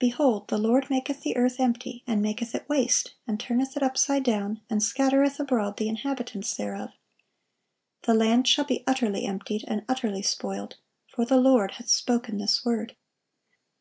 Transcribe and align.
"Behold, 0.00 0.48
the 0.48 0.58
Lord 0.58 0.90
maketh 0.90 1.20
the 1.22 1.36
earth 1.36 1.60
empty, 1.60 2.02
and 2.04 2.20
maketh 2.20 2.56
it 2.56 2.68
waste, 2.68 3.14
and 3.24 3.38
turneth 3.38 3.76
it 3.76 3.84
upside 3.84 4.24
down, 4.24 4.60
and 4.68 4.82
scattereth 4.82 5.38
abroad 5.38 5.76
the 5.76 5.86
inhabitants 5.88 6.56
thereof." 6.56 6.90
"The 8.02 8.14
land 8.14 8.48
shall 8.48 8.64
be 8.64 8.82
utterly 8.84 9.24
emptied, 9.26 9.64
and 9.68 9.84
utterly 9.88 10.22
spoiled: 10.22 10.78
for 11.06 11.24
the 11.24 11.36
Lord 11.36 11.74
hath 11.74 11.88
spoken 11.88 12.38
this 12.38 12.64
word." 12.64 12.96